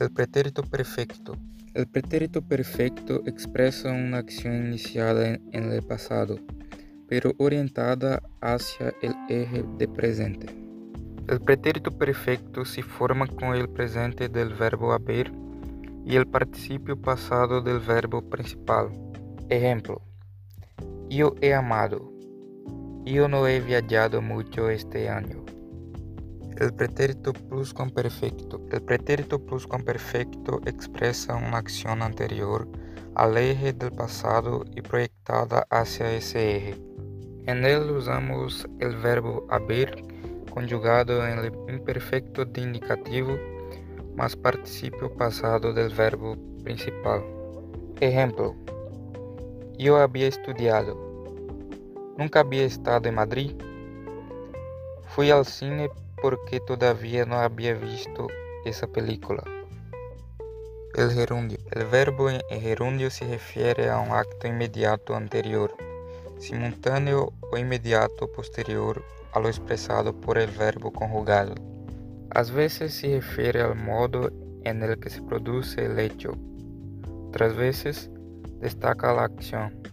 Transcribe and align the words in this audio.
El 0.00 0.10
pretérito 0.10 0.62
perfecto. 0.62 1.36
El 1.74 1.86
pretérito 1.86 2.40
perfecto 2.40 3.20
expresa 3.26 3.92
una 3.92 4.16
acción 4.16 4.68
iniciada 4.68 5.34
en 5.52 5.72
el 5.72 5.82
pasado, 5.82 6.38
pero 7.06 7.34
orientada 7.36 8.22
hacia 8.40 8.94
el 9.02 9.14
eje 9.28 9.62
de 9.76 9.86
presente. 9.88 10.46
El 11.28 11.42
pretérito 11.42 11.90
perfecto 11.90 12.64
se 12.64 12.82
forma 12.82 13.26
con 13.26 13.54
el 13.54 13.68
presente 13.68 14.30
del 14.30 14.54
verbo 14.54 14.94
haber 14.94 15.30
y 16.06 16.16
el 16.16 16.26
participio 16.26 16.98
pasado 16.98 17.60
del 17.60 17.80
verbo 17.80 18.22
principal. 18.22 18.88
Ejemplo: 19.50 20.00
Yo 21.10 21.34
he 21.42 21.52
amado. 21.52 22.10
Yo 23.04 23.28
no 23.28 23.46
he 23.46 23.60
viajado 23.60 24.22
mucho 24.22 24.70
este 24.70 25.10
año. 25.10 25.44
El 26.58 26.74
pretérito 26.74 27.32
pluscuamperfecto. 27.32 28.60
El 28.70 28.82
pretérito 28.82 29.38
pluscuamperfecto 29.38 30.60
expresa 30.66 31.36
una 31.36 31.58
acción 31.58 32.02
anterior 32.02 32.68
al 33.14 33.36
eje 33.36 33.72
del 33.72 33.92
pasado 33.92 34.64
y 34.74 34.82
proyectada 34.82 35.66
hacia 35.70 36.12
ese 36.12 36.56
eje. 36.56 36.82
En 37.46 37.64
él 37.64 37.90
usamos 37.90 38.68
el 38.78 38.96
verbo 38.96 39.46
haber 39.48 40.02
conjugado 40.52 41.26
en 41.26 41.38
el 41.38 41.52
imperfecto 41.68 42.44
de 42.44 42.60
indicativo 42.60 43.38
más 44.14 44.36
participio 44.36 45.14
pasado 45.16 45.72
del 45.72 45.94
verbo 45.94 46.36
principal. 46.62 47.24
Ejemplo: 48.00 48.54
Yo 49.78 49.96
había 49.96 50.26
estudiado. 50.26 50.94
Nunca 52.18 52.40
había 52.40 52.64
estado 52.64 53.08
en 53.08 53.14
Madrid. 53.14 53.52
Fui 55.08 55.30
al 55.30 55.46
cine 55.46 55.88
porque 56.22 56.60
todavía 56.60 57.24
no 57.24 57.36
había 57.36 57.74
visto 57.74 58.28
esa 58.64 58.86
película. 58.86 59.42
El 60.94 61.10
gerundio. 61.12 61.58
El 61.70 61.86
verbo 61.86 62.30
en 62.30 62.40
gerundio 62.60 63.10
se 63.10 63.26
refiere 63.26 63.88
a 63.88 63.98
un 63.98 64.10
acto 64.10 64.48
inmediato 64.48 65.14
anterior, 65.14 65.74
simultáneo 66.38 67.32
o 67.50 67.56
inmediato 67.56 68.30
posterior 68.32 69.04
a 69.32 69.40
lo 69.40 69.48
expresado 69.48 70.12
por 70.12 70.38
el 70.38 70.50
verbo 70.50 70.92
conjugado. 70.92 71.54
Às 72.30 72.50
vezes 72.50 72.94
se 72.94 73.14
refiere 73.14 73.60
al 73.60 73.76
modo 73.76 74.30
en 74.64 74.82
el 74.82 74.98
que 74.98 75.10
se 75.10 75.22
produce 75.22 75.86
el 75.86 75.98
hecho, 75.98 76.36
otras 77.30 77.54
veces 77.54 78.10
destaca 78.58 79.14
la 79.14 79.22
acción. 79.22 79.88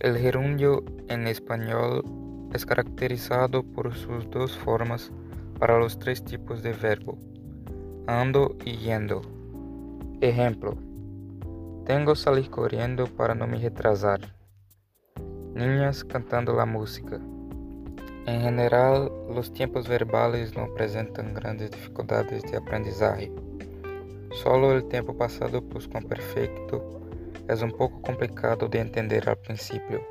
El 0.00 0.18
gerundio 0.18 0.84
en 1.08 1.26
español 1.26 2.04
es 2.52 2.66
caracterizado 2.66 3.62
por 3.62 3.94
sus 3.94 4.28
dos 4.28 4.54
formas 4.58 5.10
para 5.58 5.78
los 5.78 5.98
tres 5.98 6.24
tipos 6.24 6.62
de 6.62 6.72
verbo, 6.72 7.18
ando 8.06 8.56
y 8.64 8.76
yendo. 8.76 9.22
Ejemplo, 10.20 10.76
tengo 11.84 12.14
salir 12.14 12.50
corriendo 12.50 13.06
para 13.06 13.34
no 13.34 13.46
me 13.46 13.58
retrasar. 13.58 14.20
Niñas 15.54 16.04
cantando 16.04 16.54
la 16.54 16.66
música. 16.66 17.18
En 18.26 18.42
general, 18.42 19.10
los 19.34 19.52
tiempos 19.52 19.88
verbales 19.88 20.54
no 20.54 20.72
presentan 20.74 21.34
grandes 21.34 21.70
dificultades 21.70 22.42
de 22.42 22.58
aprendizaje. 22.58 23.32
Solo 24.42 24.72
el 24.72 24.86
tiempo 24.88 25.16
pasado 25.16 25.62
pluscuamperfecto 25.62 27.00
es 27.48 27.62
un 27.62 27.72
poco 27.72 28.02
complicado 28.02 28.68
de 28.68 28.80
entender 28.80 29.28
al 29.28 29.38
principio. 29.38 30.02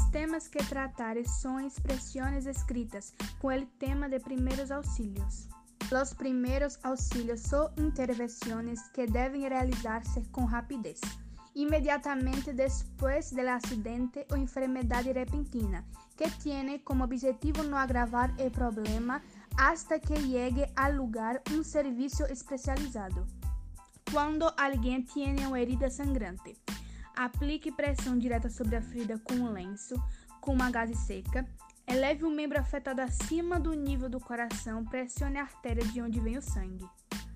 Los 0.00 0.12
temas 0.12 0.48
que 0.48 0.64
trataré 0.64 1.26
son 1.26 1.60
expresiones 1.60 2.46
escritas 2.46 3.14
con 3.38 3.52
el 3.52 3.68
tema 3.68 4.08
de 4.08 4.18
primeros 4.18 4.70
auxilios. 4.70 5.46
Los 5.90 6.14
primeros 6.14 6.80
auxilios 6.82 7.42
son 7.42 7.68
intervenciones 7.76 8.80
que 8.94 9.06
deben 9.06 9.48
realizarse 9.48 10.22
con 10.32 10.50
rapidez, 10.50 11.00
inmediatamente 11.54 12.54
después 12.54 13.34
del 13.34 13.50
accidente 13.50 14.26
o 14.30 14.36
enfermedad 14.36 15.04
repentina, 15.04 15.84
que 16.16 16.28
tiene 16.42 16.82
como 16.82 17.04
objetivo 17.04 17.62
no 17.62 17.78
agravar 17.78 18.32
el 18.38 18.50
problema 18.50 19.22
hasta 19.58 20.00
que 20.00 20.16
llegue 20.16 20.72
al 20.76 20.96
lugar 20.96 21.42
un 21.54 21.62
servicio 21.62 22.26
especializado. 22.26 23.26
Cuando 24.10 24.54
alguien 24.56 25.04
tiene 25.04 25.46
una 25.46 25.60
herida 25.60 25.90
sangrante, 25.90 26.56
Aplique 27.20 27.70
pressão 27.70 28.16
direta 28.16 28.48
sobre 28.48 28.76
a 28.76 28.80
ferida 28.80 29.18
com 29.18 29.34
um 29.34 29.52
lenço, 29.52 29.94
com 30.40 30.54
uma 30.54 30.70
gaze 30.70 30.94
seca. 30.94 31.46
Eleve 31.86 32.24
o 32.24 32.30
membro 32.30 32.58
afetado 32.58 33.02
acima 33.02 33.60
do 33.60 33.74
nível 33.74 34.08
do 34.08 34.18
coração, 34.18 34.86
pressione 34.86 35.36
a 35.36 35.42
artéria 35.42 35.84
de 35.84 36.00
onde 36.00 36.18
vem 36.18 36.38
o 36.38 36.42
sangue. 36.42 36.88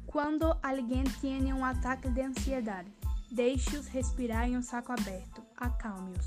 Quando 0.06 0.58
alguém 0.62 1.04
tem 1.20 1.52
um 1.52 1.62
ataque 1.62 2.08
de 2.08 2.22
ansiedade, 2.22 2.90
deixe-os 3.30 3.86
respirar 3.86 4.48
em 4.48 4.56
um 4.56 4.62
saco 4.62 4.90
aberto, 4.90 5.42
acalme-os. 5.54 6.24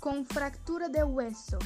Com 0.00 0.24
fratura 0.24 0.88
de 0.88 1.02
hueso, 1.02 1.58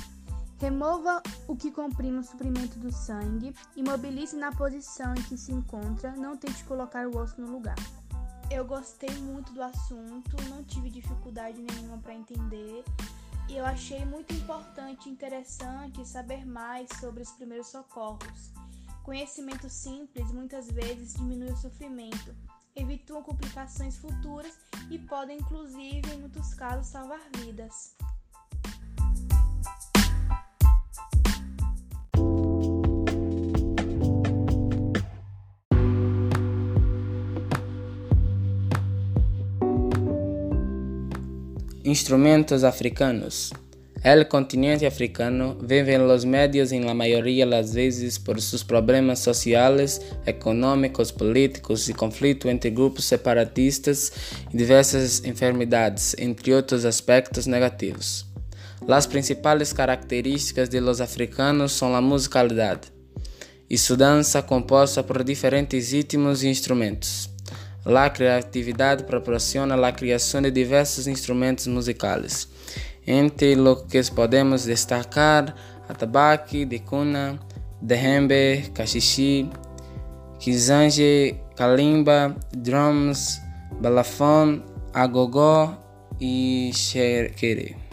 remova 0.58 1.22
o 1.46 1.54
que 1.54 1.70
comprime 1.70 2.18
o 2.18 2.24
suprimento 2.24 2.80
do 2.80 2.90
sangue, 2.90 3.54
imobilize 3.76 4.34
na 4.34 4.50
posição 4.50 5.14
em 5.14 5.22
que 5.22 5.38
se 5.38 5.52
encontra, 5.52 6.10
não 6.16 6.36
tente 6.36 6.64
colocar 6.64 7.06
o 7.06 7.16
osso 7.16 7.40
no 7.40 7.52
lugar. 7.52 7.78
Eu 8.50 8.64
gostei 8.64 9.10
muito 9.18 9.52
do 9.52 9.62
assunto, 9.62 10.36
não 10.48 10.64
tive 10.64 10.90
dificuldade 10.90 11.62
nenhuma 11.62 11.98
para 11.98 12.14
entender 12.14 12.84
e 13.48 13.56
eu 13.56 13.64
achei 13.64 14.04
muito 14.04 14.34
importante 14.34 15.08
e 15.08 15.12
interessante 15.12 16.06
saber 16.06 16.44
mais 16.44 16.88
sobre 17.00 17.22
os 17.22 17.30
primeiros 17.30 17.68
socorros. 17.68 18.50
Conhecimento 19.04 19.68
simples 19.68 20.32
muitas 20.32 20.70
vezes 20.70 21.14
diminui 21.14 21.52
o 21.52 21.56
sofrimento, 21.56 22.34
evitam 22.74 23.22
complicações 23.22 23.96
futuras 23.96 24.58
e 24.90 24.98
podem, 24.98 25.38
inclusive, 25.38 26.12
em 26.12 26.18
muitos 26.18 26.52
casos, 26.54 26.88
salvar 26.88 27.20
vidas. 27.36 27.96
Instrumentos 41.90 42.62
africanos. 42.62 43.52
El 44.04 44.28
continente 44.28 44.86
africano 44.86 45.56
vive 45.56 45.94
en 45.94 46.06
los 46.06 46.24
medios 46.24 46.70
en 46.70 46.86
la 46.86 46.94
mayoría 46.94 47.44
de 47.44 47.50
las 47.50 47.74
veces 47.74 48.20
por 48.20 48.40
sus 48.40 48.62
problemas 48.62 49.18
sociales, 49.18 50.00
económicos, 50.24 51.12
políticos 51.12 51.88
y 51.88 51.92
conflicto 51.92 52.48
entre 52.48 52.70
grupos 52.70 53.06
separatistas 53.06 54.12
y 54.52 54.56
diversas 54.56 55.24
enfermedades, 55.24 56.14
entre 56.16 56.54
otros 56.54 56.84
aspectos 56.84 57.48
negativos. 57.48 58.24
Las 58.86 59.08
principales 59.08 59.74
características 59.74 60.70
de 60.70 60.80
los 60.80 61.00
africanos 61.00 61.72
son 61.72 61.90
la 61.90 62.00
musicalidad 62.00 62.82
y 63.68 63.76
su 63.78 63.96
danza 63.96 64.46
compuesta 64.46 65.04
por 65.04 65.24
diferentes 65.24 65.90
ritmos 65.90 66.44
y 66.44 66.48
instrumentos. 66.50 67.30
La 67.84 68.10
criatividade 68.10 69.04
proporciona 69.04 69.74
a 69.74 69.92
criação 69.92 70.42
de 70.42 70.50
diversos 70.50 71.06
instrumentos 71.06 71.66
musicais, 71.66 72.46
entre 73.06 73.54
los 73.54 73.84
que 73.84 74.02
podemos 74.14 74.64
destacar 74.64 75.54
atabaque, 75.88 76.64
decuna, 76.64 77.38
djembe, 77.80 78.70
caxixi, 78.74 79.50
kizange, 80.38 81.40
kalimba, 81.56 82.36
drums, 82.56 83.40
balafon, 83.80 84.62
agogó 84.92 85.76
e 86.20 86.70
xerquere. 86.74 87.89